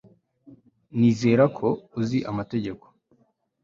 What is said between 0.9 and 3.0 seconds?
Nizera ko uzi amategeko